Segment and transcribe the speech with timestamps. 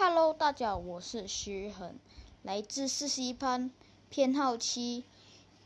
[0.00, 1.98] Hello，大家好，我是徐恒，
[2.44, 3.72] 来自四十一班，
[4.08, 5.02] 编号七。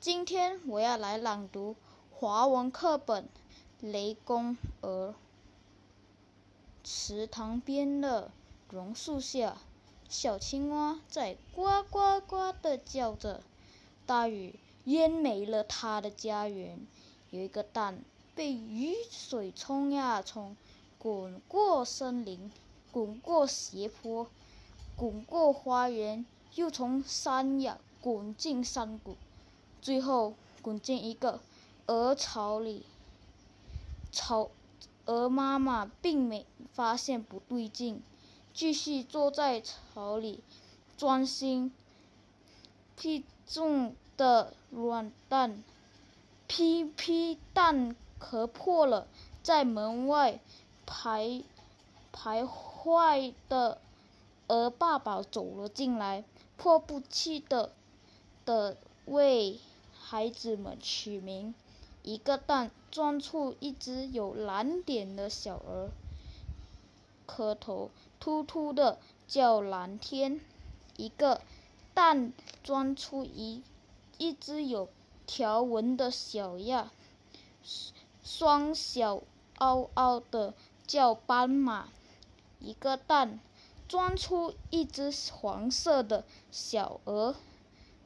[0.01, 1.77] 今天我要来朗读
[2.11, 3.25] 华文课本
[3.83, 5.11] 《雷公鹅》。
[6.83, 8.31] 池塘边的
[8.71, 9.59] 榕树下，
[10.09, 13.43] 小青蛙在呱呱呱的叫着。
[14.07, 14.55] 大雨
[14.85, 16.81] 淹没了它的家园，
[17.29, 18.03] 有一个蛋
[18.35, 20.57] 被雨水冲呀冲，
[20.99, 22.51] 滚过森林。
[22.93, 24.29] 滚过斜坡，
[24.97, 29.17] 滚过花园，又从山崖滚进山谷，
[29.81, 31.41] 最后滚进一个
[31.87, 32.85] 鹅巢里。
[34.13, 34.51] 巢
[35.07, 36.45] 鹅妈妈并没
[36.75, 38.03] 发现不对劲，
[38.53, 40.41] 继续坐在巢里，
[40.99, 41.73] 专心
[42.95, 45.65] 屁中的卵蛋。
[46.47, 49.07] 噼噼，蛋壳破了，
[49.43, 50.39] 在门外
[50.85, 51.43] 排
[52.13, 52.73] 徘徊。
[52.83, 53.79] 坏的
[54.49, 56.25] 鹅爸爸走了进来，
[56.57, 57.69] 迫不及待
[58.45, 59.61] 的为
[59.97, 61.55] 孩子们取名。
[62.03, 65.91] 一个蛋钻出一只有蓝点的小鹅，
[67.25, 70.41] 磕头突突的叫蓝天。
[70.97, 71.41] 一个
[71.95, 72.33] 蛋
[72.65, 73.63] 钻出一
[74.19, 74.89] 一只有
[75.29, 76.91] 条纹的小鸭，
[78.25, 79.23] 双小
[79.59, 80.53] 嗷嗷的
[80.89, 81.89] 叫斑马。
[82.63, 83.41] 一个蛋
[83.89, 87.35] 钻出一只黄色的小鹅，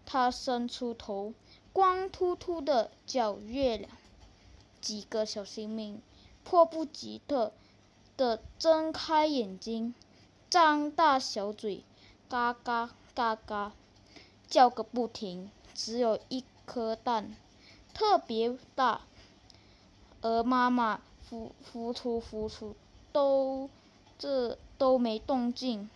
[0.06, 1.34] 它伸出头，
[1.72, 3.90] 光秃秃的叫月亮。
[4.80, 6.00] 几个小生命
[6.42, 7.50] 迫不及待
[8.16, 9.94] 的睁开眼睛，
[10.48, 11.84] 张大小嘴，
[12.28, 13.72] 嘎嘎嘎嘎
[14.48, 15.50] 叫个不停。
[15.74, 17.36] 只有一颗蛋，
[17.92, 19.02] 特别大。
[20.22, 22.74] 鹅妈妈孵孵出孵出
[23.12, 23.68] 都。
[24.18, 25.90] 这都没动静，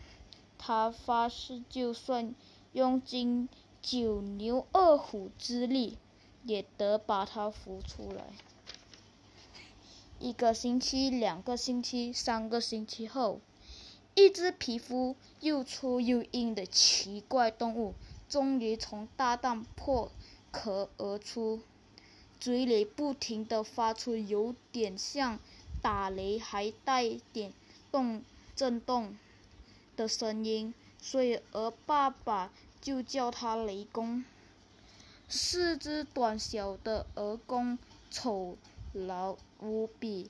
[0.59, 2.35] 他发誓，就算
[2.73, 3.49] 用尽
[3.81, 5.97] 九牛二虎之力，
[6.45, 8.25] 也得把它孵出来。
[10.19, 13.41] 一个星期，两个星期，三个星期后，
[14.15, 17.95] 一只皮肤又粗又硬的奇怪动物，
[18.29, 20.13] 终于从大蛋破
[20.51, 21.61] 壳而出，
[22.39, 25.39] 嘴里不停地发出有点像
[25.81, 27.55] 打雷，还带点。
[27.93, 28.23] 动
[28.57, 29.17] 震动
[29.97, 34.25] 的声音，所以鹅爸爸就叫它雷公。
[35.29, 37.79] 四只短小的鹅公
[38.11, 38.57] 丑
[38.95, 40.29] 陋无比，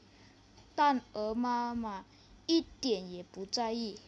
[0.75, 2.05] 但鹅妈妈
[2.47, 3.99] 一点也不在意，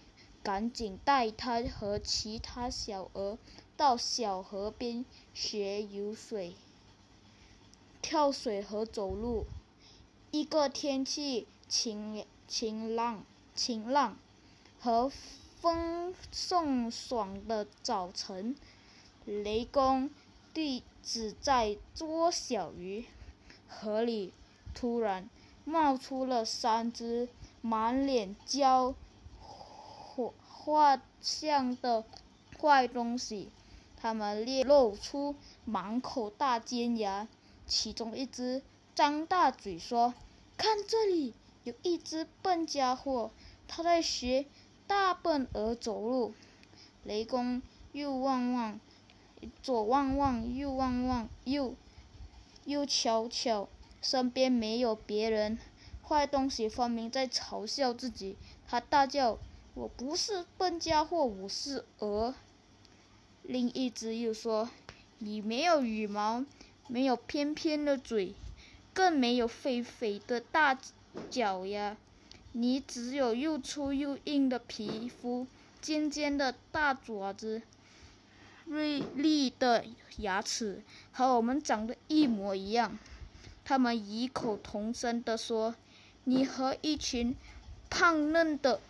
[0.43, 3.39] 赶紧带它和其他小鹅
[3.77, 6.55] 到小河边学游水、
[8.03, 9.47] 跳水和走路。
[10.31, 13.25] 一个天气晴晴朗。
[13.55, 14.17] 晴朗
[14.81, 15.11] 和
[15.61, 18.57] 风送爽的早晨，
[19.27, 20.11] 雷公
[20.55, 23.05] 弟子在捉小鱼。
[23.69, 24.33] 河里
[24.75, 25.29] 突然
[25.65, 27.29] 冒出了三只
[27.61, 28.95] 满脸焦
[29.39, 32.05] 火画像的
[32.59, 33.51] 怪东西，
[33.97, 35.35] 它们裂露出
[35.65, 37.29] 满口大尖牙。
[37.67, 38.63] 其中一只
[38.95, 40.15] 张大嘴说
[40.59, 41.33] ：“看这里，
[41.65, 43.31] 有一只笨家伙。”
[43.75, 44.45] 他在学
[44.87, 46.35] 大笨鹅走路，
[47.05, 47.63] 雷公
[47.93, 48.79] 又望望，
[49.63, 51.75] 左望望，右望望，又
[52.67, 53.69] 又瞧瞧，
[54.03, 55.59] 身边没有别人，
[56.03, 58.37] 坏东西分明在嘲笑自己。
[58.69, 59.39] 他大叫
[59.73, 62.35] ：“我不是笨家伙，我是鹅。”
[63.43, 64.69] 另一只又说
[65.17, 66.45] ：“你没有羽毛，
[66.89, 68.35] 没有翩翩的嘴，
[68.93, 70.79] 更没有肥肥的大
[71.31, 71.97] 脚呀。”
[72.55, 75.47] 你只有又粗又硬的皮肤，
[75.81, 77.63] 尖尖的大爪子，
[78.67, 79.87] 锐利的
[80.19, 82.99] 牙齿，和我们长得一模一样。
[83.65, 85.75] 他们异口同声地说
[86.25, 87.35] ：“你和一群
[87.89, 88.81] 胖嫩的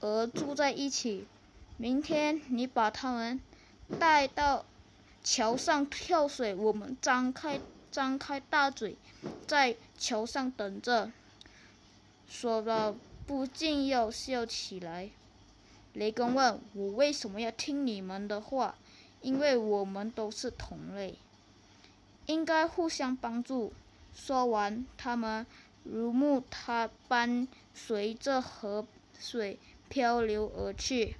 [0.00, 1.24] 鹅住在一起。
[1.76, 3.40] 明天你把它们
[4.00, 4.64] 带到
[5.22, 7.60] 桥上跳水，我们张开
[7.92, 8.96] 张开大嘴，
[9.46, 11.12] 在桥上等着。”
[12.32, 12.94] 说到。
[13.24, 15.08] 不禁要笑起来。
[15.92, 18.74] 雷公问我为什么要听你们的话？
[19.20, 21.14] 因为我们都是同类，
[22.26, 23.72] 应该互相帮助。
[24.12, 25.46] 说完，他们
[25.84, 28.84] 如木他般随着河
[29.18, 29.56] 水
[29.88, 31.14] 漂流而去。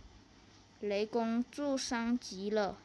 [0.81, 2.77] 雷公沮丧极了，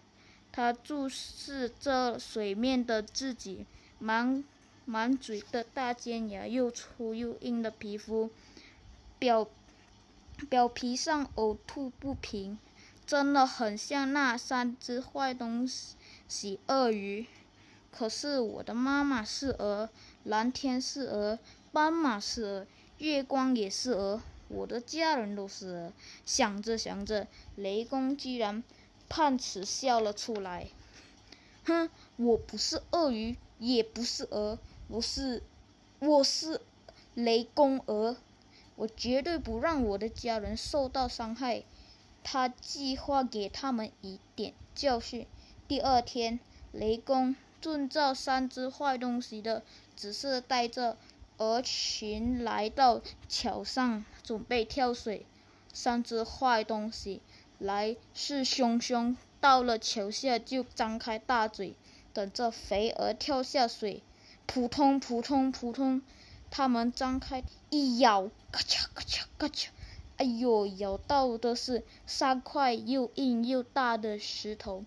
[0.51, 3.65] 他注视着水面的自己，
[3.97, 4.44] 忙
[4.89, 8.31] 满嘴的大尖牙，又粗又硬的皮肤。
[9.19, 9.50] 表
[10.50, 12.57] 表皮上呕吐不平，
[13.06, 17.25] 真的很像那三只坏东西鳄鱼。
[17.92, 19.89] 可是我的妈妈是鹅，
[20.24, 21.38] 蓝天是鹅，
[21.74, 22.68] 斑马是鹅，
[23.00, 25.92] 月光也是鹅，我的家人都是鹅。
[26.25, 28.63] 想着想着，雷公居然
[29.10, 30.68] 判词笑了出来。
[31.66, 34.57] 哼，我不是鳄鱼，也不是鹅，
[34.89, 35.44] 我是，
[36.00, 36.62] 我是
[37.13, 38.16] 雷公鹅。
[38.78, 41.63] 我绝对不让我的家人受到伤害。
[42.24, 45.28] 他计划给他们一点教训。
[45.68, 46.39] 第二天，
[46.72, 47.36] 雷公。
[47.60, 49.63] 遵照三只坏东西的
[49.98, 50.95] 指示，带着
[51.38, 55.25] 鹅群来到桥上，准备跳水。
[55.74, 57.22] 三只坏东西
[57.57, 61.75] 来势汹汹，到了桥下就张开大嘴，
[62.13, 64.01] 等着肥鹅跳下水。
[64.48, 66.02] 扑通扑通扑通，
[66.50, 69.68] 它们张开一咬，咔嚓咔嚓咔嚓，
[70.16, 74.84] 哎呦，咬到的是三块又硬又大的石头。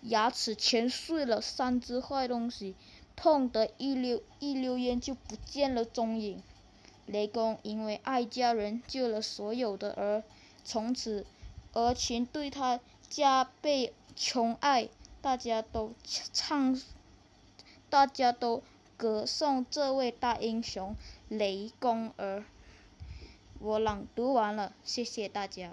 [0.00, 2.74] 牙齿全碎了，三只坏东西
[3.14, 6.42] 痛得一溜一溜烟就不见了踪影。
[7.06, 10.24] 雷公因为爱家人，救了所有的儿，
[10.64, 11.24] 从此
[11.74, 14.88] 鹅群对他加倍宠爱，
[15.20, 15.92] 大家都
[16.32, 16.80] 唱，
[17.88, 18.62] 大家都
[19.02, 20.94] 歌颂这位大英雄
[21.28, 22.44] 雷公儿。
[23.58, 25.72] 我朗读完了，谢谢大家。